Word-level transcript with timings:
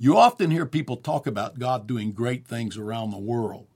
You 0.00 0.16
often 0.16 0.52
hear 0.52 0.64
people 0.64 0.96
talk 0.96 1.26
about 1.26 1.58
God 1.58 1.88
doing 1.88 2.12
great 2.12 2.46
things 2.46 2.76
around 2.76 3.10
the 3.10 3.18
world, 3.18 3.66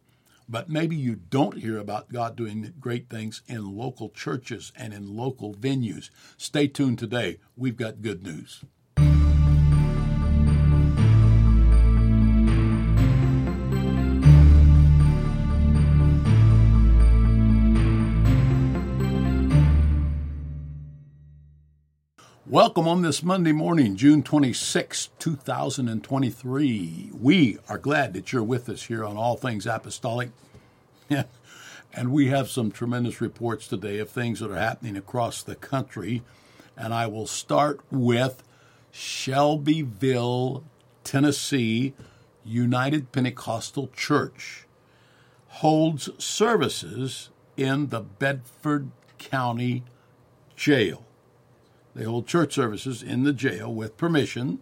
but 0.48 0.68
maybe 0.68 0.94
you 0.94 1.16
don't 1.16 1.58
hear 1.58 1.78
about 1.78 2.12
God 2.12 2.36
doing 2.36 2.74
great 2.78 3.10
things 3.10 3.42
in 3.48 3.76
local 3.76 4.08
churches 4.08 4.70
and 4.76 4.94
in 4.94 5.16
local 5.16 5.52
venues. 5.52 6.10
Stay 6.36 6.68
tuned 6.68 7.00
today. 7.00 7.38
We've 7.56 7.76
got 7.76 8.02
good 8.02 8.22
news. 8.22 8.62
Welcome 22.52 22.86
on 22.86 23.00
this 23.00 23.22
Monday 23.22 23.52
morning, 23.52 23.96
June 23.96 24.22
26, 24.22 25.08
2023. 25.18 27.10
We 27.18 27.58
are 27.66 27.78
glad 27.78 28.12
that 28.12 28.30
you're 28.30 28.42
with 28.42 28.68
us 28.68 28.82
here 28.82 29.06
on 29.06 29.16
All 29.16 29.38
Things 29.38 29.64
Apostolic. 29.64 30.32
and 31.08 32.12
we 32.12 32.26
have 32.26 32.50
some 32.50 32.70
tremendous 32.70 33.22
reports 33.22 33.66
today 33.66 34.00
of 34.00 34.10
things 34.10 34.40
that 34.40 34.50
are 34.50 34.56
happening 34.56 34.98
across 34.98 35.42
the 35.42 35.54
country. 35.54 36.20
And 36.76 36.92
I 36.92 37.06
will 37.06 37.26
start 37.26 37.80
with 37.90 38.42
Shelbyville, 38.90 40.62
Tennessee, 41.04 41.94
United 42.44 43.12
Pentecostal 43.12 43.88
Church 43.96 44.66
holds 45.48 46.10
services 46.22 47.30
in 47.56 47.86
the 47.86 48.00
Bedford 48.00 48.90
County 49.16 49.84
Jail. 50.54 51.06
They 51.94 52.04
hold 52.04 52.26
church 52.26 52.54
services 52.54 53.02
in 53.02 53.24
the 53.24 53.32
jail 53.32 53.72
with 53.72 53.96
permission. 53.96 54.60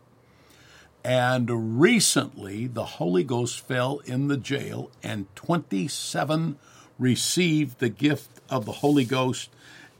And 1.04 1.80
recently, 1.80 2.66
the 2.66 2.84
Holy 2.84 3.24
Ghost 3.24 3.66
fell 3.66 4.00
in 4.04 4.28
the 4.28 4.36
jail, 4.36 4.90
and 5.02 5.34
27 5.34 6.58
received 6.98 7.78
the 7.78 7.88
gift 7.88 8.28
of 8.50 8.66
the 8.66 8.72
Holy 8.72 9.04
Ghost, 9.04 9.48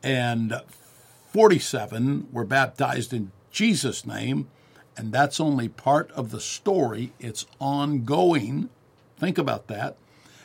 and 0.03 0.61
47 1.33 2.29
were 2.33 2.45
baptized 2.45 3.13
in 3.15 3.33
Jesus' 3.51 4.05
name. 4.05 4.49
And 4.97 5.13
that's 5.13 5.41
only 5.41 5.69
part 5.69 6.11
of 6.11 6.31
the 6.31 6.41
story, 6.41 7.13
it's 7.19 7.47
ongoing. 7.59 8.69
Think 9.19 9.39
about 9.39 9.69
that. 9.69 9.97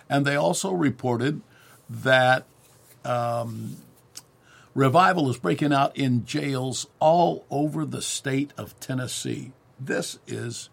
And 0.09 0.25
they 0.25 0.35
also 0.35 0.71
reported 0.71 1.41
that 1.89 2.45
um, 3.03 3.77
Revival 4.75 5.29
is 5.29 5.37
breaking 5.37 5.71
out 5.71 5.95
in 5.95 6.25
jails 6.25 6.85
all 6.99 7.45
over 7.49 7.85
the 7.85 8.01
state 8.01 8.51
of 8.57 8.77
Tennessee. 8.81 9.53
This 9.79 10.19
is 10.27 10.69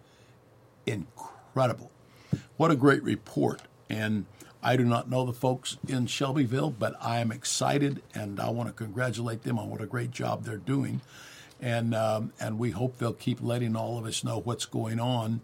incredible. 0.84 1.92
What 2.56 2.72
a 2.72 2.76
great 2.76 3.04
report. 3.04 3.62
And 3.88 4.26
I 4.60 4.76
do 4.76 4.84
not 4.84 5.08
know 5.08 5.24
the 5.24 5.32
folks 5.32 5.76
in 5.86 6.06
Shelbyville, 6.06 6.70
but 6.70 6.96
I 7.00 7.20
am 7.20 7.30
excited 7.30 8.02
and 8.12 8.40
I 8.40 8.50
want 8.50 8.68
to 8.68 8.72
congratulate 8.72 9.44
them 9.44 9.56
on 9.56 9.70
what 9.70 9.80
a 9.80 9.86
great 9.86 10.10
job 10.10 10.42
they're 10.42 10.56
doing. 10.56 11.00
And, 11.60 11.94
um, 11.94 12.32
and 12.40 12.58
we 12.58 12.72
hope 12.72 12.98
they'll 12.98 13.12
keep 13.12 13.40
letting 13.40 13.76
all 13.76 13.98
of 13.98 14.04
us 14.04 14.24
know 14.24 14.40
what's 14.40 14.66
going 14.66 14.98
on 14.98 15.42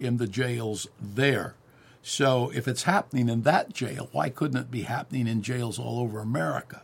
in 0.00 0.16
the 0.16 0.26
jails 0.26 0.88
there. 1.00 1.54
So 2.02 2.50
if 2.52 2.66
it's 2.66 2.82
happening 2.82 3.28
in 3.28 3.42
that 3.42 3.72
jail, 3.72 4.08
why 4.10 4.28
couldn't 4.28 4.58
it 4.60 4.72
be 4.72 4.82
happening 4.82 5.28
in 5.28 5.40
jails 5.40 5.78
all 5.78 6.00
over 6.00 6.18
America? 6.18 6.82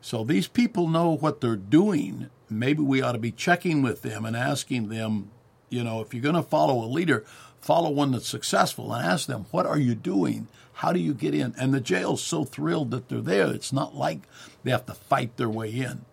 So 0.00 0.24
these 0.24 0.48
people 0.48 0.88
know 0.88 1.10
what 1.16 1.40
they're 1.40 1.56
doing. 1.56 2.30
Maybe 2.48 2.82
we 2.82 3.02
ought 3.02 3.12
to 3.12 3.18
be 3.18 3.32
checking 3.32 3.82
with 3.82 4.02
them 4.02 4.24
and 4.24 4.36
asking 4.36 4.88
them, 4.88 5.30
you 5.68 5.84
know, 5.84 6.00
if 6.00 6.14
you're 6.14 6.22
going 6.22 6.34
to 6.34 6.42
follow 6.42 6.84
a 6.84 6.86
leader, 6.86 7.24
follow 7.60 7.90
one 7.90 8.12
that's 8.12 8.28
successful 8.28 8.92
and 8.92 9.04
ask 9.04 9.26
them, 9.26 9.46
what 9.50 9.66
are 9.66 9.78
you 9.78 9.94
doing? 9.94 10.48
How 10.74 10.92
do 10.92 11.00
you 11.00 11.12
get 11.12 11.34
in? 11.34 11.54
And 11.58 11.74
the 11.74 11.80
jail's 11.80 12.22
so 12.22 12.44
thrilled 12.44 12.90
that 12.90 13.08
they're 13.08 13.20
there. 13.20 13.48
It's 13.48 13.72
not 13.72 13.94
like 13.94 14.22
they 14.64 14.70
have 14.70 14.86
to 14.86 14.94
fight 14.94 15.36
their 15.36 15.50
way 15.50 15.70
in. 15.70 16.06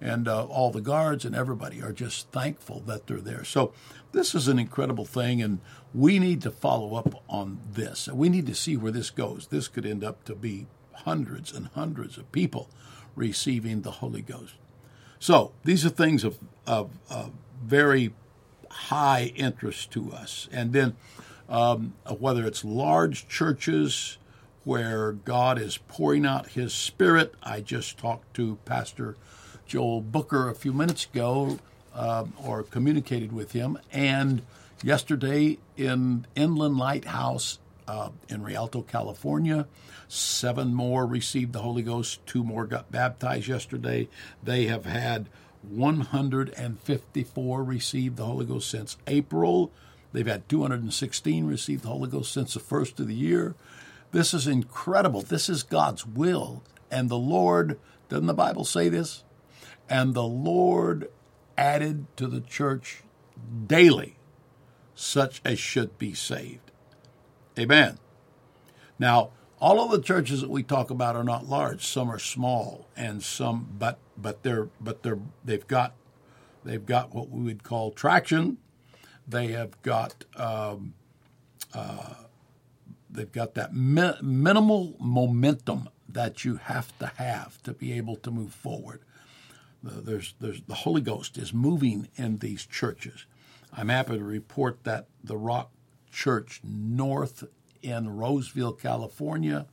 And 0.00 0.26
uh, 0.26 0.46
all 0.46 0.70
the 0.70 0.80
guards 0.80 1.24
and 1.24 1.34
everybody 1.34 1.82
are 1.82 1.92
just 1.92 2.28
thankful 2.30 2.80
that 2.86 3.06
they're 3.06 3.20
there. 3.20 3.44
So 3.44 3.72
this 4.12 4.34
is 4.34 4.48
an 4.48 4.58
incredible 4.58 5.04
thing, 5.04 5.40
and 5.40 5.60
we 5.94 6.18
need 6.18 6.42
to 6.42 6.50
follow 6.50 6.94
up 6.96 7.22
on 7.28 7.58
this. 7.72 8.08
We 8.08 8.28
need 8.28 8.46
to 8.46 8.54
see 8.54 8.76
where 8.76 8.92
this 8.92 9.10
goes. 9.10 9.48
This 9.48 9.68
could 9.68 9.86
end 9.86 10.02
up 10.02 10.24
to 10.24 10.34
be 10.34 10.66
hundreds 10.92 11.52
and 11.52 11.68
hundreds 11.68 12.18
of 12.18 12.30
people 12.32 12.68
receiving 13.14 13.82
the 13.82 13.90
Holy 13.90 14.22
Ghost. 14.22 14.54
So 15.18 15.52
these 15.64 15.86
are 15.86 15.90
things 15.90 16.24
of, 16.24 16.38
of, 16.66 16.90
of 17.08 17.32
very 17.64 18.12
high 18.70 19.32
interest 19.36 19.90
to 19.92 20.12
us. 20.12 20.48
And 20.50 20.72
then 20.72 20.96
um, 21.48 21.94
whether 22.18 22.46
it's 22.46 22.64
large 22.64 23.28
churches 23.28 24.18
where 24.64 25.12
God 25.12 25.60
is 25.60 25.78
pouring 25.88 26.24
out 26.24 26.50
His 26.50 26.72
Spirit, 26.72 27.34
I 27.42 27.60
just 27.60 27.98
talked 27.98 28.34
to 28.34 28.58
Pastor 28.64 29.16
Joel 29.66 30.00
Booker 30.00 30.48
a 30.48 30.54
few 30.54 30.72
minutes 30.72 31.06
ago, 31.06 31.58
uh, 31.94 32.24
or 32.42 32.62
communicated 32.62 33.32
with 33.32 33.52
him, 33.52 33.78
and 33.90 34.42
yesterday 34.82 35.58
in 35.76 36.26
Inland 36.34 36.76
Lighthouse 36.76 37.58
uh, 37.92 38.08
in 38.30 38.42
Rialto, 38.42 38.80
California. 38.80 39.68
Seven 40.08 40.72
more 40.72 41.06
received 41.06 41.52
the 41.52 41.60
Holy 41.60 41.82
Ghost. 41.82 42.24
Two 42.26 42.42
more 42.42 42.64
got 42.64 42.90
baptized 42.90 43.48
yesterday. 43.48 44.08
They 44.42 44.64
have 44.64 44.86
had 44.86 45.28
154 45.68 47.62
receive 47.62 48.16
the 48.16 48.24
Holy 48.24 48.46
Ghost 48.46 48.70
since 48.70 48.96
April. 49.06 49.70
They've 50.12 50.26
had 50.26 50.48
216 50.48 51.44
receive 51.44 51.82
the 51.82 51.88
Holy 51.88 52.08
Ghost 52.08 52.32
since 52.32 52.54
the 52.54 52.60
first 52.60 52.98
of 52.98 53.08
the 53.08 53.14
year. 53.14 53.54
This 54.10 54.32
is 54.32 54.46
incredible. 54.46 55.20
This 55.20 55.50
is 55.50 55.62
God's 55.62 56.06
will. 56.06 56.62
And 56.90 57.10
the 57.10 57.18
Lord, 57.18 57.78
doesn't 58.08 58.26
the 58.26 58.32
Bible 58.32 58.64
say 58.64 58.88
this? 58.88 59.22
And 59.90 60.14
the 60.14 60.22
Lord 60.22 61.10
added 61.58 62.06
to 62.16 62.26
the 62.26 62.40
church 62.40 63.02
daily 63.66 64.16
such 64.94 65.42
as 65.44 65.58
should 65.58 65.98
be 65.98 66.14
saved. 66.14 66.71
Amen. 67.58 67.98
Now, 68.98 69.30
all 69.60 69.80
of 69.84 69.90
the 69.90 70.00
churches 70.00 70.40
that 70.40 70.50
we 70.50 70.62
talk 70.62 70.90
about 70.90 71.16
are 71.16 71.24
not 71.24 71.48
large. 71.48 71.86
Some 71.86 72.10
are 72.10 72.18
small, 72.18 72.88
and 72.96 73.22
some, 73.22 73.68
but 73.78 73.98
but 74.16 74.42
they're 74.42 74.68
but 74.80 75.02
they're 75.02 75.20
they've 75.44 75.66
got 75.66 75.94
they've 76.64 76.84
got 76.84 77.14
what 77.14 77.30
we 77.30 77.42
would 77.44 77.62
call 77.62 77.90
traction. 77.90 78.58
They 79.28 79.48
have 79.48 79.80
got 79.82 80.24
um, 80.36 80.94
uh, 81.74 82.14
they've 83.10 83.30
got 83.30 83.54
that 83.54 83.74
mi- 83.74 84.20
minimal 84.20 84.96
momentum 84.98 85.88
that 86.08 86.44
you 86.44 86.56
have 86.56 86.96
to 86.98 87.06
have 87.16 87.62
to 87.62 87.72
be 87.72 87.92
able 87.92 88.16
to 88.16 88.30
move 88.30 88.52
forward. 88.52 89.00
There's, 89.82 90.34
there's 90.40 90.62
the 90.62 90.74
Holy 90.74 91.00
Ghost 91.00 91.36
is 91.36 91.52
moving 91.52 92.08
in 92.16 92.38
these 92.38 92.64
churches. 92.64 93.26
I'm 93.72 93.88
happy 93.88 94.16
to 94.16 94.24
report 94.24 94.84
that 94.84 95.06
the 95.24 95.36
Rock 95.36 95.70
Church 96.12 96.60
North 96.62 97.44
in 97.82 98.16
Roseville, 98.16 98.72
California, 98.72 99.66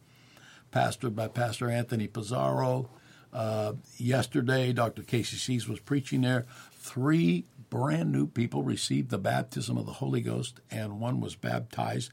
pastored 0.72 1.16
by 1.16 1.28
Pastor 1.28 1.70
Anthony 1.70 2.08
Pizarro. 2.08 2.90
Uh, 3.32 3.74
yesterday, 3.98 4.74
Dr. 4.74 5.04
Casey 5.04 5.38
Sees 5.38 5.68
was 5.68 5.80
preaching 5.80 6.22
there. 6.22 6.48
Three 6.72 7.46
brand 7.70 8.12
new 8.12 8.26
people 8.26 8.64
received 8.64 9.10
the 9.10 9.20
baptism 9.20 9.78
of 9.78 9.86
the 9.86 9.94
Holy 9.94 10.22
Ghost, 10.22 10.60
and 10.72 11.00
one 11.00 11.20
was 11.20 11.36
baptized. 11.36 12.12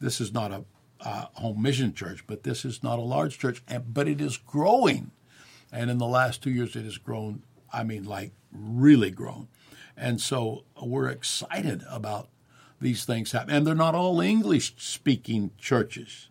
This 0.00 0.20
is 0.20 0.32
not 0.32 0.52
a 0.52 0.64
uh, 1.00 1.26
home 1.34 1.60
mission 1.60 1.92
church, 1.92 2.24
but 2.26 2.44
this 2.44 2.64
is 2.64 2.82
not 2.82 2.98
a 2.98 3.02
large 3.02 3.38
church, 3.38 3.62
and, 3.68 3.92
but 3.92 4.08
it 4.08 4.20
is 4.20 4.38
growing. 4.38 5.10
And 5.70 5.90
in 5.90 5.98
the 5.98 6.06
last 6.06 6.42
two 6.42 6.50
years, 6.50 6.76
it 6.76 6.84
has 6.84 6.98
grown, 6.98 7.42
I 7.72 7.84
mean, 7.84 8.04
like 8.04 8.32
really 8.52 9.10
grown. 9.10 9.48
And 9.96 10.20
so 10.20 10.64
we're 10.80 11.08
excited 11.08 11.84
about 11.90 12.28
these 12.84 13.06
things 13.06 13.32
happen. 13.32 13.54
And 13.54 13.66
they're 13.66 13.74
not 13.74 13.94
all 13.94 14.20
English 14.20 14.74
speaking 14.76 15.50
churches. 15.58 16.28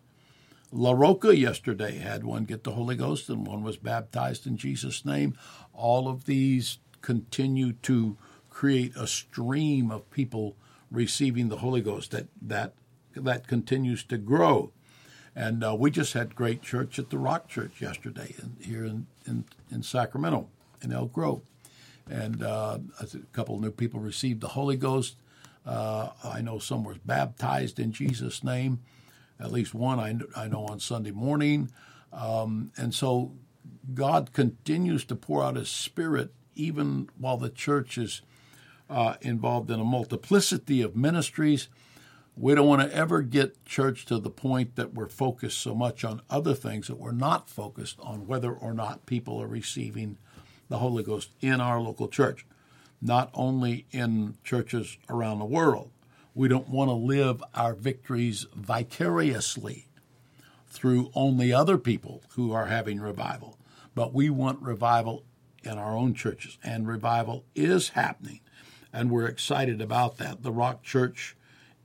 La 0.70 0.92
Roca 0.92 1.36
yesterday 1.36 1.98
had 1.98 2.22
one 2.22 2.44
get 2.44 2.62
the 2.62 2.72
Holy 2.72 2.94
Ghost 2.94 3.28
and 3.28 3.44
one 3.44 3.64
was 3.64 3.76
baptized 3.76 4.46
in 4.46 4.56
Jesus' 4.56 5.04
name. 5.04 5.36
All 5.72 6.08
of 6.08 6.26
these 6.26 6.78
continue 7.02 7.72
to 7.82 8.16
create 8.50 8.94
a 8.96 9.08
stream 9.08 9.90
of 9.90 10.08
people 10.12 10.56
receiving 10.92 11.48
the 11.48 11.58
Holy 11.58 11.80
Ghost 11.80 12.12
that 12.12 12.28
that 12.40 12.74
that 13.16 13.48
continues 13.48 14.04
to 14.04 14.16
grow. 14.16 14.72
And 15.34 15.64
uh, 15.64 15.74
we 15.76 15.90
just 15.90 16.12
had 16.12 16.36
great 16.36 16.62
church 16.62 17.00
at 17.00 17.10
the 17.10 17.18
Rock 17.18 17.48
Church 17.48 17.80
yesterday 17.80 18.36
in, 18.40 18.56
here 18.64 18.84
in, 18.84 19.08
in, 19.26 19.44
in 19.72 19.82
Sacramento, 19.82 20.48
in 20.80 20.92
Elk 20.92 21.12
Grove. 21.12 21.42
And 22.08 22.44
uh, 22.44 22.78
a 23.00 23.06
couple 23.32 23.58
new 23.58 23.72
people 23.72 23.98
received 23.98 24.40
the 24.40 24.48
Holy 24.48 24.76
Ghost. 24.76 25.16
Uh, 25.66 26.10
I 26.22 26.40
know 26.42 26.58
some 26.58 26.84
were 26.84 26.96
baptized 27.04 27.78
in 27.78 27.92
Jesus' 27.92 28.44
name, 28.44 28.80
at 29.40 29.52
least 29.52 29.74
one 29.74 29.98
I, 29.98 30.42
I 30.44 30.48
know 30.48 30.66
on 30.66 30.80
Sunday 30.80 31.10
morning. 31.10 31.70
Um, 32.12 32.70
and 32.76 32.94
so 32.94 33.32
God 33.94 34.32
continues 34.32 35.04
to 35.06 35.16
pour 35.16 35.42
out 35.42 35.56
His 35.56 35.68
Spirit 35.70 36.32
even 36.54 37.08
while 37.18 37.36
the 37.36 37.50
church 37.50 37.98
is 37.98 38.22
uh, 38.88 39.14
involved 39.20 39.70
in 39.70 39.80
a 39.80 39.84
multiplicity 39.84 40.82
of 40.82 40.94
ministries. 40.94 41.68
We 42.36 42.54
don't 42.54 42.66
want 42.66 42.82
to 42.82 42.96
ever 42.96 43.22
get 43.22 43.64
church 43.64 44.06
to 44.06 44.18
the 44.18 44.30
point 44.30 44.76
that 44.76 44.92
we're 44.92 45.08
focused 45.08 45.58
so 45.58 45.74
much 45.74 46.04
on 46.04 46.20
other 46.28 46.54
things 46.54 46.88
that 46.88 46.98
we're 46.98 47.12
not 47.12 47.48
focused 47.48 47.98
on 48.00 48.26
whether 48.26 48.52
or 48.52 48.74
not 48.74 49.06
people 49.06 49.40
are 49.40 49.46
receiving 49.46 50.18
the 50.68 50.78
Holy 50.78 51.02
Ghost 51.02 51.30
in 51.40 51.60
our 51.60 51.80
local 51.80 52.08
church, 52.08 52.44
not 53.04 53.28
only 53.34 53.84
in 53.92 54.34
churches 54.42 54.96
around 55.10 55.38
the 55.38 55.44
world. 55.44 55.90
We 56.34 56.48
don't 56.48 56.70
want 56.70 56.88
to 56.88 56.94
live 56.94 57.44
our 57.54 57.74
victories 57.74 58.46
vicariously 58.56 59.86
through 60.66 61.10
only 61.14 61.52
other 61.52 61.78
people 61.78 62.22
who 62.30 62.52
are 62.52 62.66
having 62.66 62.98
revival, 62.98 63.58
but 63.94 64.14
we 64.14 64.30
want 64.30 64.60
revival 64.62 65.22
in 65.62 65.78
our 65.78 65.94
own 65.94 66.14
churches, 66.14 66.58
and 66.64 66.88
revival 66.88 67.44
is 67.54 67.90
happening, 67.90 68.40
and 68.92 69.10
we're 69.10 69.26
excited 69.26 69.80
about 69.80 70.16
that. 70.16 70.42
The 70.42 70.50
Rock 70.50 70.82
Church 70.82 71.36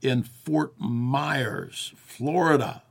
in 0.02 0.22
Fort 0.22 0.72
Myers, 0.78 1.92
Florida, 1.96 2.82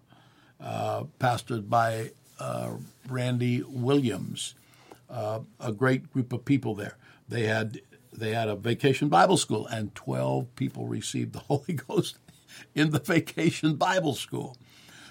uh, 0.62 1.04
pastored 1.20 1.68
by 1.68 2.12
uh, 2.40 2.74
Randy 3.10 3.64
Williams, 3.64 4.56
uh, 5.10 5.40
a 5.60 5.72
great 5.72 6.14
group 6.14 6.32
of 6.32 6.46
people 6.46 6.76
there. 6.76 6.96
They 7.28 7.44
had 7.44 7.82
they 8.20 8.34
had 8.34 8.48
a 8.48 8.56
vacation 8.56 9.10
Bible 9.10 9.38
school, 9.38 9.68
and 9.68 9.94
twelve 9.96 10.56
people 10.56 10.88
received 10.88 11.34
the 11.34 11.40
Holy 11.48 11.74
Ghost 11.74 12.18
in 12.76 12.92
the 12.92 13.00
vacation 13.00 13.76
Bible 13.76 14.16
school. 14.16 14.58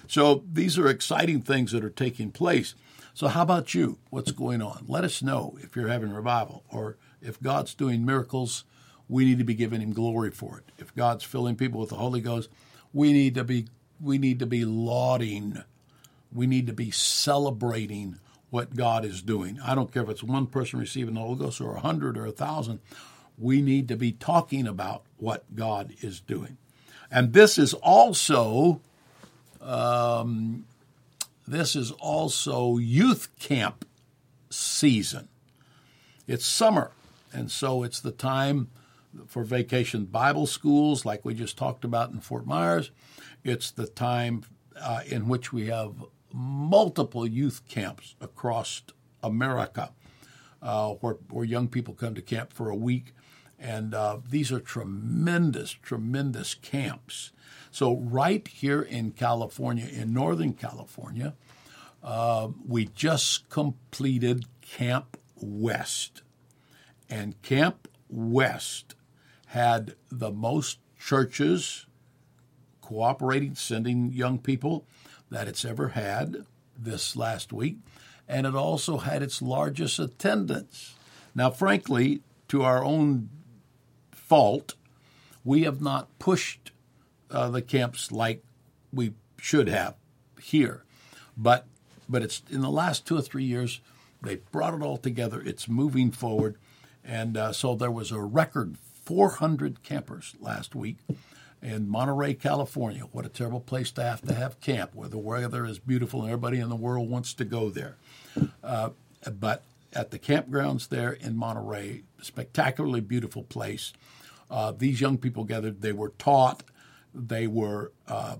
So 0.07 0.43
these 0.51 0.77
are 0.77 0.87
exciting 0.87 1.41
things 1.41 1.71
that 1.71 1.83
are 1.83 1.89
taking 1.89 2.31
place. 2.31 2.73
So 3.13 3.27
how 3.27 3.41
about 3.41 3.73
you? 3.73 3.99
What's 4.09 4.31
going 4.31 4.61
on? 4.61 4.85
Let 4.87 5.03
us 5.03 5.21
know 5.21 5.57
if 5.61 5.75
you're 5.75 5.87
having 5.87 6.11
revival 6.11 6.63
or 6.69 6.97
if 7.21 7.41
God's 7.41 7.73
doing 7.73 8.05
miracles. 8.05 8.63
We 9.07 9.25
need 9.25 9.39
to 9.39 9.43
be 9.43 9.55
giving 9.55 9.81
Him 9.81 9.93
glory 9.93 10.31
for 10.31 10.59
it. 10.59 10.71
If 10.77 10.95
God's 10.95 11.23
filling 11.23 11.55
people 11.55 11.79
with 11.79 11.89
the 11.89 11.95
Holy 11.95 12.21
Ghost, 12.21 12.49
we 12.93 13.11
need 13.11 13.35
to 13.35 13.43
be 13.43 13.67
we 14.01 14.17
need 14.17 14.39
to 14.39 14.45
be 14.45 14.65
lauding. 14.65 15.63
We 16.31 16.47
need 16.47 16.67
to 16.67 16.73
be 16.73 16.91
celebrating 16.91 18.19
what 18.49 18.75
God 18.75 19.05
is 19.05 19.21
doing. 19.21 19.59
I 19.63 19.75
don't 19.75 19.91
care 19.91 20.03
if 20.03 20.09
it's 20.09 20.23
one 20.23 20.47
person 20.47 20.79
receiving 20.79 21.13
the 21.13 21.21
Holy 21.21 21.39
Ghost 21.39 21.61
or 21.61 21.75
a 21.75 21.81
hundred 21.81 22.17
or 22.17 22.25
a 22.25 22.31
thousand. 22.31 22.79
We 23.37 23.61
need 23.61 23.87
to 23.87 23.95
be 23.95 24.11
talking 24.11 24.67
about 24.67 25.03
what 25.17 25.55
God 25.55 25.93
is 26.01 26.19
doing. 26.19 26.57
And 27.11 27.33
this 27.33 27.57
is 27.57 27.73
also 27.73 28.81
um, 29.61 30.65
this 31.47 31.75
is 31.75 31.91
also 31.91 32.77
youth 32.77 33.29
camp 33.39 33.85
season. 34.49 35.27
It's 36.27 36.45
summer, 36.45 36.91
and 37.33 37.49
so 37.49 37.83
it's 37.83 37.99
the 37.99 38.11
time 38.11 38.69
for 39.27 39.43
vacation 39.43 40.05
Bible 40.05 40.45
schools, 40.45 41.05
like 41.05 41.25
we 41.25 41.33
just 41.33 41.57
talked 41.57 41.83
about 41.83 42.11
in 42.11 42.19
Fort 42.19 42.45
Myers. 42.45 42.91
It's 43.43 43.71
the 43.71 43.87
time 43.87 44.43
uh, 44.79 45.01
in 45.07 45.27
which 45.27 45.51
we 45.51 45.67
have 45.67 45.93
multiple 46.33 47.27
youth 47.27 47.61
camps 47.67 48.15
across 48.21 48.81
America 49.23 49.91
uh, 50.61 50.89
where, 50.95 51.15
where 51.29 51.45
young 51.45 51.67
people 51.67 51.93
come 51.93 52.15
to 52.15 52.21
camp 52.21 52.53
for 52.53 52.69
a 52.69 52.75
week. 52.75 53.13
And 53.57 53.93
uh, 53.93 54.19
these 54.29 54.51
are 54.51 54.59
tremendous, 54.59 55.71
tremendous 55.71 56.55
camps. 56.55 57.31
So, 57.71 57.97
right 57.97 58.47
here 58.47 58.81
in 58.81 59.11
California, 59.11 59.87
in 59.91 60.13
Northern 60.13 60.53
California, 60.53 61.33
uh, 62.01 62.49
we 62.65 62.85
just 62.85 63.49
completed 63.49 64.45
Camp 64.61 65.17
West. 65.35 66.21
And 67.09 67.41
Camp 67.41 67.89
West 68.07 68.95
had 69.47 69.95
the 70.09 70.31
most 70.31 70.79
churches 70.97 71.85
cooperating, 72.81 73.55
sending 73.55 74.13
young 74.13 74.39
people 74.39 74.85
that 75.29 75.47
it's 75.47 75.65
ever 75.65 75.89
had 75.89 76.45
this 76.77 77.15
last 77.15 77.51
week. 77.53 77.77
And 78.27 78.45
it 78.45 78.55
also 78.55 78.97
had 78.97 79.23
its 79.23 79.41
largest 79.41 79.99
attendance. 79.99 80.95
Now, 81.33 81.49
frankly, 81.49 82.21
to 82.49 82.63
our 82.63 82.83
own 82.83 83.29
fault, 84.11 84.75
we 85.43 85.63
have 85.63 85.81
not 85.81 86.07
pushed 86.19 86.71
uh, 87.31 87.49
the 87.49 87.61
camps 87.61 88.11
like 88.11 88.43
we 88.93 89.13
should 89.37 89.67
have 89.67 89.95
here. 90.41 90.83
But 91.37 91.65
but 92.07 92.23
it's 92.23 92.41
in 92.49 92.61
the 92.61 92.69
last 92.71 93.05
two 93.05 93.17
or 93.17 93.21
three 93.21 93.43
years 93.43 93.81
they 94.21 94.37
brought 94.51 94.73
it 94.73 94.81
all 94.81 94.97
together. 94.97 95.41
It's 95.41 95.67
moving 95.67 96.11
forward, 96.11 96.57
and 97.03 97.37
uh, 97.37 97.53
so 97.53 97.75
there 97.75 97.91
was 97.91 98.11
a 98.11 98.19
record 98.19 98.77
400 99.05 99.81
campers 99.81 100.35
last 100.39 100.75
week 100.75 100.97
in 101.61 101.89
Monterey, 101.89 102.33
California. 102.33 103.03
What 103.11 103.25
a 103.25 103.29
terrible 103.29 103.59
place 103.59 103.91
to 103.91 104.03
have 104.03 104.21
to 104.23 104.33
have 104.33 104.61
camp, 104.61 104.95
where 104.95 105.09
the 105.09 105.17
weather 105.17 105.65
is 105.65 105.79
beautiful 105.79 106.21
and 106.21 106.29
everybody 106.29 106.59
in 106.59 106.69
the 106.69 106.75
world 106.75 107.09
wants 107.09 107.33
to 107.35 107.45
go 107.45 107.69
there. 107.69 107.97
Uh, 108.63 108.91
but 109.39 109.63
at 109.93 110.11
the 110.11 110.19
campgrounds 110.19 110.87
there 110.87 111.11
in 111.11 111.35
Monterey, 111.35 112.03
spectacularly 112.21 113.01
beautiful 113.01 113.43
place. 113.43 113.91
Uh, 114.49 114.71
these 114.71 115.01
young 115.01 115.17
people 115.17 115.43
gathered. 115.43 115.81
They 115.81 115.91
were 115.91 116.13
taught 116.17 116.63
they 117.13 117.47
were 117.47 117.91
uh, 118.07 118.37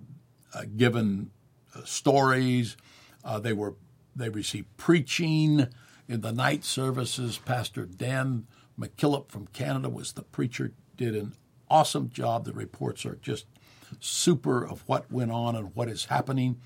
uh, 0.54 0.64
given 0.78 1.32
uh, 1.76 1.84
stories. 1.86 2.78
Uh, 3.24 3.40
they 3.40 3.54
were 3.54 3.76
they 4.16 4.30
received 4.30 4.76
preaching 4.78 5.68
in 6.08 6.22
the 6.22 6.32
night 6.32 6.64
services. 6.64 7.38
Pastor 7.38 7.86
Dan 7.86 8.48
McKillop 8.80 9.30
from 9.30 9.48
Canada 9.48 9.90
was 9.90 10.14
the 10.14 10.24
preacher. 10.24 10.74
Did 10.98 11.16
an 11.16 11.34
awesome 11.70 12.10
job. 12.10 12.46
The 12.46 12.54
reports 12.54 13.06
are 13.06 13.18
just 13.22 13.46
super 14.00 14.66
of 14.66 14.84
what 14.88 15.12
went 15.12 15.32
on 15.32 15.56
and 15.56 15.76
what 15.76 15.90
is 15.90 16.06
happening. 16.06 16.60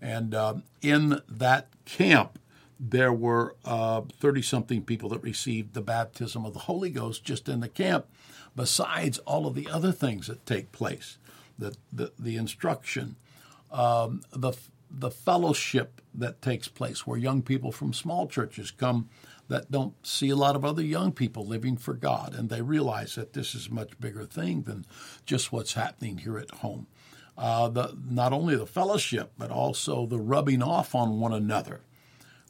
And 0.00 0.34
uh, 0.34 0.54
in 0.82 1.20
that 1.28 1.68
camp, 1.84 2.38
there 2.78 3.12
were 3.12 3.54
30 3.64 4.04
uh, 4.40 4.42
something 4.42 4.82
people 4.82 5.08
that 5.10 5.22
received 5.22 5.74
the 5.74 5.80
baptism 5.80 6.44
of 6.44 6.52
the 6.52 6.60
Holy 6.60 6.90
Ghost 6.90 7.24
just 7.24 7.48
in 7.48 7.60
the 7.60 7.68
camp, 7.68 8.06
besides 8.56 9.18
all 9.20 9.46
of 9.46 9.54
the 9.54 9.68
other 9.68 9.92
things 9.92 10.26
that 10.26 10.44
take 10.44 10.72
place 10.72 11.18
the, 11.58 11.76
the, 11.92 12.12
the 12.18 12.36
instruction, 12.36 13.16
um, 13.70 14.22
the, 14.32 14.52
the 14.90 15.10
fellowship 15.10 16.00
that 16.14 16.42
takes 16.42 16.68
place, 16.68 17.06
where 17.06 17.18
young 17.18 17.42
people 17.42 17.72
from 17.72 17.92
small 17.92 18.26
churches 18.26 18.70
come 18.70 19.08
that 19.48 19.70
don't 19.70 19.94
see 20.06 20.30
a 20.30 20.36
lot 20.36 20.56
of 20.56 20.64
other 20.64 20.82
young 20.82 21.12
people 21.12 21.46
living 21.46 21.76
for 21.76 21.94
God, 21.94 22.34
and 22.34 22.48
they 22.48 22.62
realize 22.62 23.14
that 23.14 23.32
this 23.32 23.54
is 23.54 23.68
a 23.68 23.74
much 23.74 23.98
bigger 24.00 24.24
thing 24.24 24.62
than 24.62 24.86
just 25.26 25.52
what's 25.52 25.74
happening 25.74 26.18
here 26.18 26.38
at 26.38 26.50
home. 26.50 26.86
Uh, 27.36 27.68
the, 27.68 27.96
not 28.08 28.32
only 28.32 28.56
the 28.56 28.66
fellowship, 28.66 29.32
but 29.36 29.50
also 29.50 30.06
the 30.06 30.20
rubbing 30.20 30.62
off 30.62 30.94
on 30.94 31.20
one 31.20 31.32
another. 31.32 31.80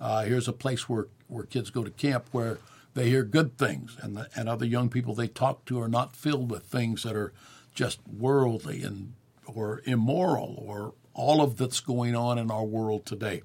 Uh, 0.01 0.25
here's 0.25 0.49
a 0.49 0.53
place 0.53 0.89
where, 0.89 1.09
where 1.29 1.45
kids 1.45 1.71
go 1.71 1.83
to 1.83 1.91
camp 1.91 2.27
where 2.33 2.59
they 2.95 3.09
hear 3.09 3.25
good 3.25 3.59
things, 3.59 3.97
and, 4.01 4.17
the, 4.17 4.29
and 4.37 4.49
other 4.49 4.67
young 4.67 4.89
people 4.89 5.15
they 5.15 5.27
talk 5.27 5.65
to 5.65 5.81
are 5.81 5.89
not 5.89 6.15
filled 6.15 6.51
with 6.51 6.65
things 6.65 7.03
that 7.03 7.17
are 7.17 7.33
just 7.75 7.99
worldly 8.07 8.83
and 8.83 9.15
or 9.47 9.83
immoral 9.85 10.63
or 10.65 10.95
all 11.13 11.41
of 11.41 11.57
that's 11.57 11.81
going 11.81 12.15
on 12.15 12.39
in 12.39 12.51
our 12.51 12.65
world 12.65 13.05
today. 13.05 13.43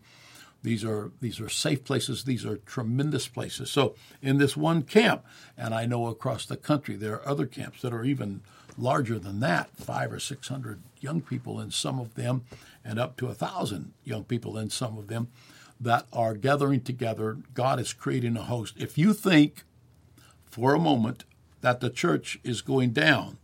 These 0.62 0.84
are 0.84 1.12
these 1.22 1.40
are 1.40 1.50
safe 1.50 1.84
places. 1.84 2.24
These 2.24 2.46
are 2.46 2.58
tremendous 2.58 3.28
places. 3.28 3.72
So 3.72 3.96
in 4.22 4.38
this 4.38 4.58
one 4.58 4.84
camp, 4.84 5.26
and 5.58 5.74
I 5.74 5.86
know 5.86 6.08
across 6.08 6.46
the 6.46 6.58
country 6.58 6.96
there 6.96 7.16
are 7.16 7.28
other 7.28 7.46
camps 7.46 7.82
that 7.82 7.94
are 7.94 8.04
even 8.04 8.42
larger 8.78 9.20
than 9.20 9.40
that, 9.40 9.76
five 9.76 10.12
or 10.12 10.20
six 10.20 10.48
hundred 10.48 10.82
young 11.00 11.22
people 11.22 11.60
in 11.60 11.72
some 11.72 12.00
of 12.00 12.16
them, 12.16 12.44
and 12.84 13.00
up 13.00 13.16
to 13.18 13.28
a 13.28 13.34
thousand 13.34 13.94
young 14.04 14.26
people 14.26 14.58
in 14.58 14.70
some 14.70 14.98
of 14.98 15.08
them, 15.08 15.30
that 15.80 16.06
are 16.12 16.34
gathering 16.34 16.82
together. 16.82 17.38
God 17.54 17.80
is 17.80 17.94
creating 17.94 18.36
a 18.36 18.44
host. 18.44 18.76
If 18.78 18.98
you 18.98 19.14
think 19.14 19.64
for 20.46 20.74
a 20.74 20.80
moment 20.80 21.24
that 21.62 21.80
the 21.80 21.90
church 21.90 22.40
is 22.44 22.62
going 22.62 22.92
down, 22.92 23.38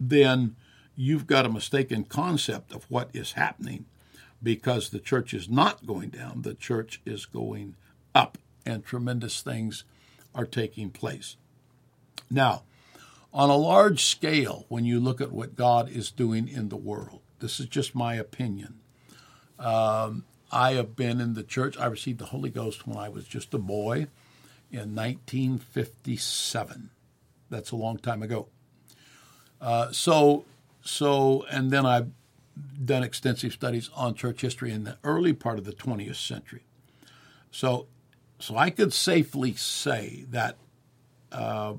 then 0.00 0.56
you've 0.96 1.28
got 1.28 1.46
a 1.46 1.48
mistaken 1.48 2.02
concept 2.04 2.72
of 2.72 2.90
what 2.90 3.08
is 3.12 3.32
happening 3.32 3.84
because 4.42 4.90
the 4.90 5.00
church 5.00 5.34
is 5.34 5.48
not 5.48 5.86
going 5.86 6.10
down, 6.10 6.42
the 6.42 6.54
church 6.54 7.00
is 7.04 7.26
going 7.26 7.74
up, 8.14 8.38
and 8.64 8.84
tremendous 8.84 9.40
things 9.40 9.84
are 10.34 10.46
taking 10.46 10.90
place. 10.90 11.36
Now, 12.30 12.62
on 13.32 13.50
a 13.50 13.56
large 13.56 14.04
scale, 14.04 14.64
when 14.68 14.84
you 14.84 15.00
look 15.00 15.20
at 15.20 15.32
what 15.32 15.56
God 15.56 15.90
is 15.90 16.10
doing 16.10 16.48
in 16.48 16.68
the 16.68 16.76
world, 16.76 17.20
this 17.40 17.60
is 17.60 17.66
just 17.66 17.94
my 17.94 18.14
opinion. 18.14 18.80
Um, 19.58 20.24
I 20.50 20.72
have 20.72 20.96
been 20.96 21.20
in 21.20 21.34
the 21.34 21.42
church. 21.42 21.78
I 21.78 21.86
received 21.86 22.18
the 22.18 22.26
Holy 22.26 22.50
Ghost 22.50 22.86
when 22.86 22.96
I 22.96 23.08
was 23.08 23.26
just 23.26 23.52
a 23.54 23.58
boy 23.58 24.06
in 24.70 24.94
1957. 24.94 26.90
That's 27.50 27.70
a 27.70 27.76
long 27.76 27.98
time 27.98 28.22
ago. 28.22 28.48
Uh, 29.60 29.92
so, 29.92 30.44
so, 30.82 31.44
and 31.50 31.70
then 31.70 31.84
I've 31.84 32.10
done 32.84 33.02
extensive 33.02 33.52
studies 33.52 33.90
on 33.94 34.14
church 34.14 34.40
history 34.40 34.72
in 34.72 34.84
the 34.84 34.98
early 35.04 35.32
part 35.32 35.58
of 35.58 35.64
the 35.64 35.72
20th 35.72 36.16
century. 36.16 36.64
So, 37.50 37.86
so 38.38 38.56
I 38.56 38.70
could 38.70 38.92
safely 38.92 39.54
say 39.54 40.24
that 40.30 40.56
uh, 41.32 41.74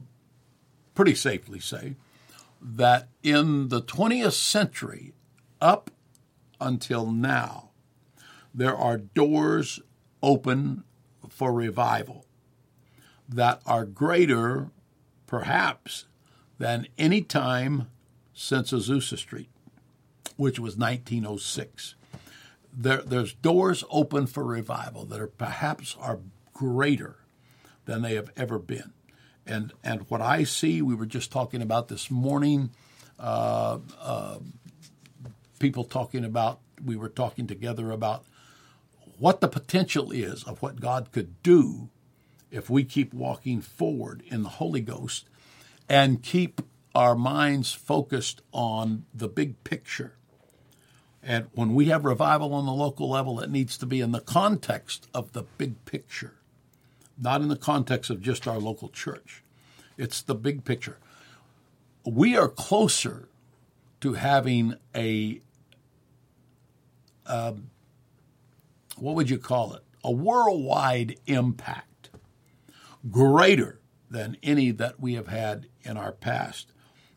pretty 0.96 1.16
safely 1.16 1.60
say 1.60 1.96
that 2.62 3.08
in 3.24 3.70
the 3.70 3.82
20th 3.82 4.34
century, 4.34 5.14
up 5.62 5.92
until 6.60 7.12
now, 7.12 7.70
there 8.54 8.76
are 8.76 8.98
doors 8.98 9.80
open 10.22 10.84
for 11.30 11.54
revival 11.54 12.26
that 13.28 13.62
are 13.66 13.86
greater, 13.86 14.72
perhaps, 15.28 16.06
than 16.58 16.88
any 16.98 17.22
time 17.22 17.90
since 18.34 18.72
Azusa 18.72 19.18
Street, 19.18 19.50
which 20.40 20.58
was 20.58 20.78
1906. 20.78 21.96
There, 22.72 23.02
there's 23.02 23.34
doors 23.34 23.84
open 23.90 24.26
for 24.26 24.46
revival 24.46 25.04
that 25.06 25.20
are 25.20 25.28
perhaps 25.28 25.98
are 26.00 26.20
greater 26.54 27.18
than 27.84 28.04
they 28.04 28.16
have 28.16 28.32
ever 28.38 28.58
been. 28.58 28.94
And, 29.46 29.74
and 29.84 30.10
what 30.10 30.22
I 30.22 30.46
see, 30.46 30.82
we 30.82 30.96
were 30.96 31.06
just 31.06 31.30
talking 31.30 31.62
about 31.62 31.90
this 31.90 32.10
morning, 32.10 32.70
uh, 33.20 33.80
uh, 34.00 34.38
people 35.60 35.84
talking 35.84 36.24
about, 36.24 36.60
we 36.86 36.96
were 36.96 37.10
talking 37.10 37.46
together 37.46 37.92
about 37.92 38.24
what 39.18 39.42
the 39.42 39.50
potential 39.50 40.10
is 40.10 40.46
of 40.46 40.62
what 40.62 40.80
God 40.80 41.12
could 41.12 41.44
do 41.44 41.90
if 42.50 42.70
we 42.70 42.86
keep 42.86 43.14
walking 43.14 43.60
forward 43.60 44.24
in 44.28 44.44
the 44.44 44.50
Holy 44.50 44.80
Ghost 44.82 45.28
and 45.90 46.24
keep 46.24 46.62
our 46.96 47.16
minds 47.16 47.74
focused 47.74 48.42
on 48.54 49.06
the 49.14 49.28
big 49.28 49.62
picture. 49.66 50.14
And 51.22 51.48
when 51.54 51.76
we 51.76 51.86
have 51.86 52.06
revival 52.06 52.54
on 52.54 52.66
the 52.66 52.72
local 52.72 53.10
level, 53.10 53.40
it 53.40 53.50
needs 53.50 53.78
to 53.78 53.86
be 53.86 54.00
in 54.00 54.12
the 54.12 54.22
context 54.22 55.08
of 55.14 55.34
the 55.34 55.44
big 55.58 55.84
picture, 55.86 56.36
not 57.18 57.42
in 57.42 57.50
the 57.50 57.58
context 57.58 58.10
of 58.10 58.22
just 58.22 58.48
our 58.48 58.58
local 58.58 58.90
church. 58.90 59.44
It's 59.98 60.22
the 60.22 60.36
big 60.36 60.64
picture. 60.64 60.98
We 62.06 62.38
are 62.38 62.48
closer 62.48 63.28
to 64.00 64.14
having 64.14 64.76
a, 64.96 65.42
um, 67.26 67.70
what 68.98 69.16
would 69.16 69.30
you 69.30 69.38
call 69.38 69.74
it? 69.74 69.84
A 70.04 70.12
worldwide 70.12 71.20
impact 71.28 72.10
greater 73.12 73.80
than 74.10 74.38
any 74.42 74.72
that 74.72 75.00
we 75.00 75.14
have 75.16 75.28
had 75.28 75.68
in 75.84 75.98
our 75.98 76.14
past 76.14 76.72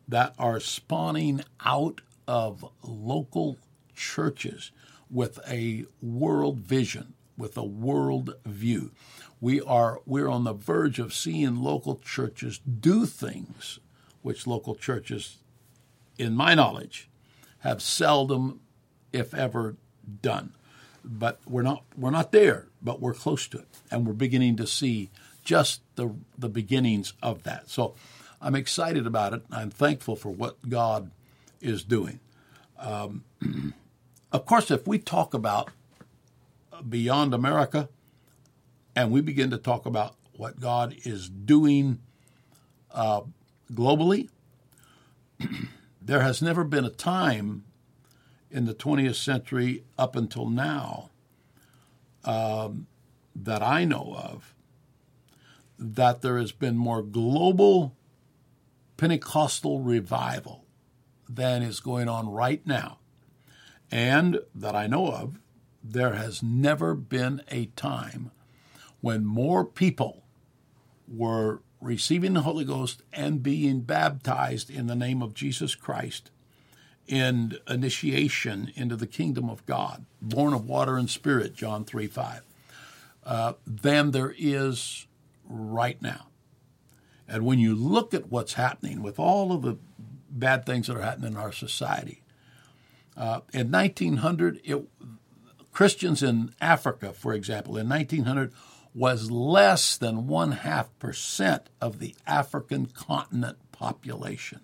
that 0.08 0.34
are 0.38 0.60
spawning 0.60 1.42
out 1.64 2.00
of 2.26 2.64
local 2.82 3.58
churches 3.94 4.70
with 5.10 5.38
a 5.48 5.84
world 6.00 6.58
vision, 6.58 7.14
with 7.36 7.56
a 7.56 7.64
world 7.64 8.34
view. 8.44 8.92
We 9.40 9.60
are 9.60 10.00
we're 10.06 10.28
on 10.28 10.44
the 10.44 10.52
verge 10.52 10.98
of 10.98 11.12
seeing 11.12 11.56
local 11.56 11.96
churches 11.96 12.58
do 12.58 13.06
things 13.06 13.80
which 14.22 14.46
local 14.46 14.74
churches, 14.74 15.38
in 16.16 16.34
my 16.34 16.54
knowledge, 16.54 17.10
have 17.60 17.82
seldom, 17.82 18.60
if 19.12 19.34
ever, 19.34 19.76
done. 20.22 20.54
But 21.04 21.40
we're 21.46 21.62
not 21.62 21.82
we're 21.96 22.10
not 22.10 22.32
there, 22.32 22.68
but 22.80 23.00
we're 23.00 23.14
close 23.14 23.48
to 23.48 23.58
it, 23.58 23.68
and 23.90 24.06
we're 24.06 24.12
beginning 24.12 24.56
to 24.56 24.66
see 24.66 25.10
just 25.44 25.82
the 25.96 26.14
the 26.38 26.48
beginnings 26.48 27.12
of 27.22 27.42
that. 27.42 27.68
So 27.68 27.94
I'm 28.40 28.54
excited 28.54 29.06
about 29.06 29.34
it. 29.34 29.42
I'm 29.50 29.70
thankful 29.70 30.16
for 30.16 30.30
what 30.30 30.68
God 30.68 31.10
is 31.60 31.82
doing. 31.82 32.20
Um, 32.78 33.24
of 34.32 34.46
course, 34.46 34.70
if 34.70 34.86
we 34.86 34.98
talk 34.98 35.34
about 35.34 35.70
beyond 36.88 37.34
America 37.34 37.88
and 38.96 39.12
we 39.12 39.20
begin 39.20 39.50
to 39.50 39.58
talk 39.58 39.86
about 39.86 40.16
what 40.34 40.58
God 40.58 40.96
is 41.04 41.28
doing 41.28 42.00
uh, 42.90 43.20
globally, 43.72 44.30
there 46.02 46.20
has 46.20 46.40
never 46.40 46.64
been 46.64 46.84
a 46.84 46.90
time 46.90 47.64
in 48.50 48.64
the 48.64 48.74
20th 48.74 49.16
century 49.16 49.84
up 49.98 50.16
until 50.16 50.48
now 50.48 51.10
um, 52.24 52.86
that 53.36 53.62
I 53.62 53.84
know 53.84 54.14
of 54.16 54.54
that 55.78 56.22
there 56.22 56.38
has 56.38 56.52
been 56.52 56.76
more 56.76 57.02
global 57.02 57.96
Pentecostal 58.96 59.80
revival 59.80 60.64
than 61.28 61.62
is 61.62 61.80
going 61.80 62.08
on 62.08 62.30
right 62.30 62.64
now. 62.66 62.98
And 63.92 64.40
that 64.54 64.74
I 64.74 64.86
know 64.86 65.08
of, 65.08 65.38
there 65.84 66.14
has 66.14 66.42
never 66.42 66.94
been 66.94 67.42
a 67.50 67.66
time 67.76 68.30
when 69.02 69.24
more 69.24 69.64
people 69.64 70.22
were 71.06 71.60
receiving 71.80 72.32
the 72.32 72.42
Holy 72.42 72.64
Ghost 72.64 73.02
and 73.12 73.42
being 73.42 73.80
baptized 73.80 74.70
in 74.70 74.86
the 74.86 74.94
name 74.94 75.20
of 75.20 75.34
Jesus 75.34 75.74
Christ 75.74 76.30
in 77.06 77.58
initiation 77.68 78.72
into 78.76 78.96
the 78.96 79.06
kingdom 79.06 79.50
of 79.50 79.66
God, 79.66 80.06
born 80.22 80.54
of 80.54 80.66
water 80.66 80.96
and 80.96 81.10
spirit, 81.10 81.54
John 81.54 81.84
3 81.84 82.06
5, 82.06 82.42
uh, 83.26 83.52
than 83.66 84.12
there 84.12 84.34
is 84.38 85.06
right 85.44 86.00
now. 86.00 86.28
And 87.28 87.44
when 87.44 87.58
you 87.58 87.74
look 87.74 88.14
at 88.14 88.30
what's 88.30 88.54
happening 88.54 89.02
with 89.02 89.18
all 89.18 89.52
of 89.52 89.62
the 89.62 89.76
bad 90.30 90.64
things 90.64 90.86
that 90.86 90.96
are 90.96 91.02
happening 91.02 91.32
in 91.32 91.36
our 91.36 91.52
society, 91.52 92.21
uh, 93.16 93.40
in 93.52 93.70
1900, 93.70 94.60
it, 94.64 94.82
Christians 95.72 96.22
in 96.22 96.54
Africa, 96.60 97.12
for 97.12 97.32
example, 97.32 97.76
in 97.76 97.88
1900 97.88 98.52
was 98.94 99.30
less 99.30 99.96
than 99.96 100.26
one 100.26 100.52
half 100.52 100.96
percent 100.98 101.70
of 101.80 101.98
the 101.98 102.14
African 102.26 102.86
continent 102.86 103.58
population. 103.72 104.60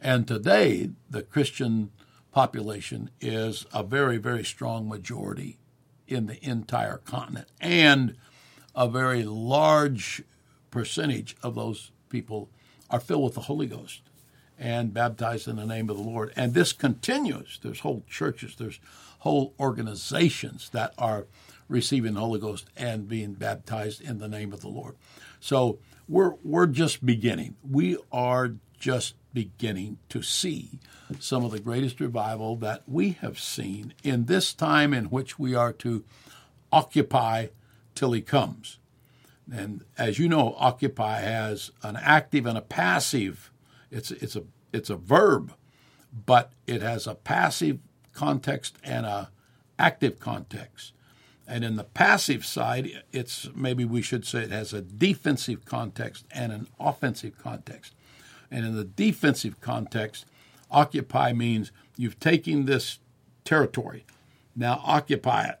And 0.00 0.26
today, 0.26 0.90
the 1.08 1.22
Christian 1.22 1.90
population 2.32 3.10
is 3.20 3.64
a 3.72 3.82
very, 3.82 4.18
very 4.18 4.44
strong 4.44 4.88
majority 4.88 5.58
in 6.06 6.26
the 6.26 6.44
entire 6.46 6.98
continent. 6.98 7.48
And 7.60 8.16
a 8.74 8.88
very 8.88 9.22
large 9.22 10.22
percentage 10.70 11.36
of 11.42 11.54
those 11.54 11.92
people 12.08 12.50
are 12.90 13.00
filled 13.00 13.24
with 13.24 13.34
the 13.34 13.42
Holy 13.42 13.66
Ghost 13.66 14.02
and 14.58 14.94
baptized 14.94 15.48
in 15.48 15.56
the 15.56 15.66
name 15.66 15.90
of 15.90 15.96
the 15.96 16.02
Lord. 16.02 16.32
And 16.36 16.54
this 16.54 16.72
continues. 16.72 17.58
There's 17.62 17.80
whole 17.80 18.04
churches, 18.08 18.56
there's 18.56 18.80
whole 19.20 19.54
organizations 19.58 20.68
that 20.70 20.94
are 20.98 21.26
receiving 21.68 22.14
the 22.14 22.20
Holy 22.20 22.40
Ghost 22.40 22.66
and 22.76 23.08
being 23.08 23.34
baptized 23.34 24.00
in 24.00 24.18
the 24.18 24.28
name 24.28 24.52
of 24.52 24.60
the 24.60 24.68
Lord. 24.68 24.96
So 25.40 25.78
we're 26.08 26.34
we're 26.42 26.66
just 26.66 27.04
beginning. 27.04 27.56
We 27.68 27.96
are 28.12 28.52
just 28.78 29.14
beginning 29.32 29.98
to 30.10 30.22
see 30.22 30.78
some 31.18 31.44
of 31.44 31.50
the 31.50 31.58
greatest 31.58 32.00
revival 32.00 32.56
that 32.56 32.82
we 32.86 33.12
have 33.20 33.38
seen 33.38 33.94
in 34.02 34.26
this 34.26 34.52
time 34.52 34.92
in 34.92 35.06
which 35.06 35.38
we 35.38 35.54
are 35.54 35.72
to 35.72 36.04
occupy 36.70 37.48
till 37.94 38.12
he 38.12 38.20
comes. 38.20 38.78
And 39.52 39.84
as 39.98 40.18
you 40.18 40.28
know, 40.28 40.54
occupy 40.58 41.20
has 41.20 41.70
an 41.82 41.96
active 41.96 42.46
and 42.46 42.56
a 42.56 42.62
passive. 42.62 43.50
It's 43.94 44.10
it's 44.10 44.34
a 44.34 44.42
it's 44.72 44.90
a 44.90 44.96
verb, 44.96 45.54
but 46.26 46.52
it 46.66 46.82
has 46.82 47.06
a 47.06 47.14
passive 47.14 47.78
context 48.12 48.76
and 48.82 49.06
a 49.06 49.30
active 49.78 50.18
context. 50.18 50.92
And 51.46 51.62
in 51.62 51.76
the 51.76 51.84
passive 51.84 52.44
side, 52.44 53.04
it's 53.12 53.48
maybe 53.54 53.84
we 53.84 54.02
should 54.02 54.26
say 54.26 54.40
it 54.40 54.50
has 54.50 54.72
a 54.72 54.80
defensive 54.80 55.64
context 55.64 56.24
and 56.32 56.52
an 56.52 56.66
offensive 56.80 57.38
context. 57.38 57.94
And 58.50 58.66
in 58.66 58.74
the 58.74 58.84
defensive 58.84 59.60
context, 59.60 60.26
occupy 60.70 61.32
means 61.32 61.70
you've 61.96 62.18
taken 62.18 62.64
this 62.64 62.98
territory. 63.44 64.04
Now 64.56 64.80
occupy 64.84 65.44
it. 65.44 65.60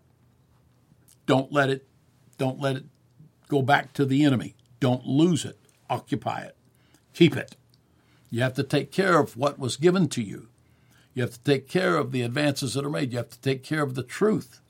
Don't 1.26 1.52
let 1.52 1.70
it 1.70 1.86
don't 2.36 2.58
let 2.60 2.76
it 2.76 2.84
go 3.46 3.62
back 3.62 3.92
to 3.92 4.04
the 4.04 4.24
enemy. 4.24 4.56
Don't 4.80 5.06
lose 5.06 5.44
it. 5.44 5.56
Occupy 5.88 6.40
it. 6.40 6.56
Keep 7.12 7.36
it. 7.36 7.54
You 8.34 8.40
have 8.40 8.54
to 8.54 8.64
take 8.64 8.90
care 8.90 9.20
of 9.20 9.36
what 9.36 9.60
was 9.60 9.76
given 9.76 10.08
to 10.08 10.20
you. 10.20 10.48
You 11.14 11.22
have 11.22 11.34
to 11.34 11.40
take 11.44 11.68
care 11.68 11.96
of 11.96 12.10
the 12.10 12.22
advances 12.22 12.74
that 12.74 12.84
are 12.84 12.90
made. 12.90 13.12
You 13.12 13.18
have 13.18 13.30
to 13.30 13.40
take 13.40 13.62
care 13.62 13.80
of 13.80 13.94
the 13.94 14.02
truth. 14.02 14.60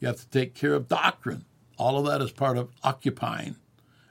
You 0.00 0.08
have 0.08 0.18
to 0.18 0.26
take 0.26 0.56
care 0.56 0.74
of 0.74 0.88
doctrine. 0.88 1.44
All 1.78 1.96
of 1.96 2.06
that 2.06 2.20
is 2.20 2.32
part 2.32 2.58
of 2.58 2.72
occupying 2.82 3.54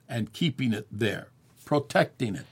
and 0.07 0.31
keeping 0.31 0.71
it 0.71 0.87
there, 0.89 1.27
protecting 1.65 2.33
it. 2.33 2.45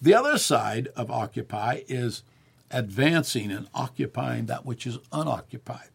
The 0.00 0.14
other 0.14 0.38
side 0.38 0.90
of 0.94 1.10
occupy 1.10 1.80
is 1.88 2.22
advancing 2.70 3.50
and 3.50 3.66
occupying 3.74 4.46
that 4.46 4.64
which 4.64 4.86
is 4.86 5.00
unoccupied. 5.10 5.88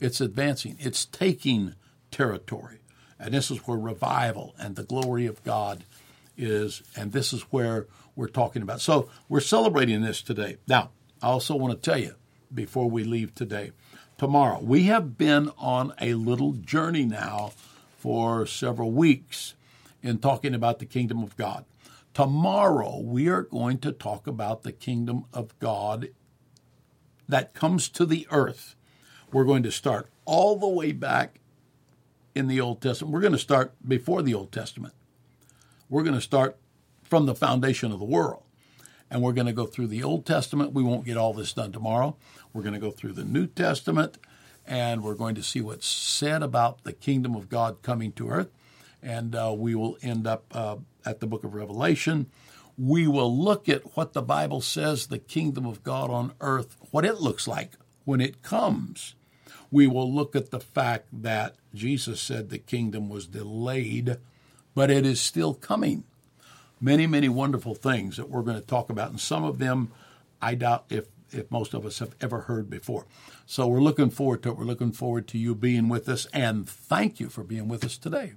It's 0.00 0.22
advancing, 0.22 0.78
it's 0.80 1.04
taking 1.04 1.74
territory. 2.10 2.78
And 3.20 3.34
this 3.34 3.50
is 3.50 3.58
where 3.66 3.76
revival 3.76 4.54
and 4.58 4.76
the 4.76 4.82
glory 4.82 5.26
of 5.26 5.44
God 5.44 5.84
is, 6.36 6.82
and 6.96 7.12
this 7.12 7.32
is 7.32 7.42
where 7.50 7.86
we're 8.16 8.28
talking 8.28 8.62
about. 8.62 8.80
So 8.80 9.08
we're 9.28 9.40
celebrating 9.40 10.02
this 10.02 10.22
today. 10.22 10.58
Now, 10.66 10.90
I 11.22 11.28
also 11.28 11.56
want 11.56 11.74
to 11.74 11.90
tell 11.90 12.00
you 12.00 12.14
before 12.52 12.90
we 12.90 13.04
leave 13.04 13.34
today, 13.34 13.72
tomorrow, 14.18 14.60
we 14.60 14.84
have 14.84 15.18
been 15.18 15.50
on 15.58 15.92
a 16.00 16.14
little 16.14 16.52
journey 16.52 17.04
now 17.04 17.52
for 17.96 18.46
several 18.46 18.92
weeks 18.92 19.54
in 20.02 20.18
talking 20.18 20.54
about 20.54 20.78
the 20.78 20.86
kingdom 20.86 21.22
of 21.22 21.36
God. 21.36 21.64
Tomorrow, 22.12 23.00
we 23.00 23.28
are 23.28 23.42
going 23.42 23.78
to 23.78 23.90
talk 23.90 24.26
about 24.26 24.62
the 24.62 24.72
kingdom 24.72 25.24
of 25.32 25.58
God 25.58 26.10
that 27.28 27.54
comes 27.54 27.88
to 27.88 28.06
the 28.06 28.26
earth. 28.30 28.76
We're 29.32 29.44
going 29.44 29.64
to 29.64 29.72
start 29.72 30.08
all 30.24 30.56
the 30.56 30.68
way 30.68 30.92
back 30.92 31.40
in 32.34 32.46
the 32.46 32.60
Old 32.60 32.80
Testament. 32.80 33.12
We're 33.12 33.20
going 33.20 33.32
to 33.32 33.38
start 33.38 33.74
before 33.86 34.22
the 34.22 34.34
Old 34.34 34.52
Testament. 34.52 34.94
We're 35.94 36.02
going 36.02 36.16
to 36.16 36.20
start 36.20 36.56
from 37.04 37.26
the 37.26 37.36
foundation 37.36 37.92
of 37.92 38.00
the 38.00 38.04
world. 38.04 38.42
And 39.08 39.22
we're 39.22 39.32
going 39.32 39.46
to 39.46 39.52
go 39.52 39.64
through 39.64 39.86
the 39.86 40.02
Old 40.02 40.26
Testament. 40.26 40.72
We 40.72 40.82
won't 40.82 41.04
get 41.04 41.16
all 41.16 41.32
this 41.32 41.52
done 41.52 41.70
tomorrow. 41.70 42.16
We're 42.52 42.62
going 42.62 42.74
to 42.74 42.80
go 42.80 42.90
through 42.90 43.12
the 43.12 43.22
New 43.22 43.46
Testament 43.46 44.18
and 44.66 45.04
we're 45.04 45.14
going 45.14 45.36
to 45.36 45.42
see 45.44 45.60
what's 45.60 45.86
said 45.86 46.42
about 46.42 46.82
the 46.82 46.92
kingdom 46.92 47.36
of 47.36 47.48
God 47.48 47.80
coming 47.82 48.10
to 48.14 48.28
earth. 48.28 48.50
And 49.04 49.36
uh, 49.36 49.54
we 49.56 49.76
will 49.76 49.96
end 50.02 50.26
up 50.26 50.46
uh, 50.50 50.78
at 51.06 51.20
the 51.20 51.28
book 51.28 51.44
of 51.44 51.54
Revelation. 51.54 52.26
We 52.76 53.06
will 53.06 53.32
look 53.32 53.68
at 53.68 53.96
what 53.96 54.14
the 54.14 54.22
Bible 54.22 54.62
says 54.62 55.06
the 55.06 55.20
kingdom 55.20 55.64
of 55.64 55.84
God 55.84 56.10
on 56.10 56.32
earth, 56.40 56.76
what 56.90 57.04
it 57.04 57.20
looks 57.20 57.46
like 57.46 57.74
when 58.04 58.20
it 58.20 58.42
comes. 58.42 59.14
We 59.70 59.86
will 59.86 60.12
look 60.12 60.34
at 60.34 60.50
the 60.50 60.58
fact 60.58 61.06
that 61.12 61.54
Jesus 61.72 62.20
said 62.20 62.50
the 62.50 62.58
kingdom 62.58 63.08
was 63.08 63.28
delayed, 63.28 64.16
but 64.74 64.90
it 64.90 65.06
is 65.06 65.20
still 65.20 65.54
coming. 65.54 66.04
Many, 66.80 67.06
many 67.06 67.28
wonderful 67.28 67.74
things 67.74 68.16
that 68.16 68.28
we're 68.28 68.42
going 68.42 68.60
to 68.60 68.66
talk 68.66 68.90
about, 68.90 69.10
and 69.10 69.20
some 69.20 69.44
of 69.44 69.58
them 69.58 69.90
I 70.42 70.54
doubt 70.54 70.84
if 70.90 71.06
if 71.30 71.50
most 71.50 71.74
of 71.74 71.84
us 71.84 71.98
have 71.98 72.14
ever 72.20 72.42
heard 72.42 72.70
before. 72.70 73.06
So 73.46 73.66
we're 73.66 73.80
looking 73.80 74.10
forward 74.10 74.42
to 74.44 74.50
it. 74.50 74.58
We're 74.58 74.64
looking 74.64 74.92
forward 74.92 75.26
to 75.28 75.38
you 75.38 75.54
being 75.54 75.88
with 75.88 76.08
us, 76.08 76.26
and 76.32 76.68
thank 76.68 77.18
you 77.18 77.28
for 77.28 77.42
being 77.42 77.66
with 77.66 77.84
us 77.84 77.98
today. 77.98 78.34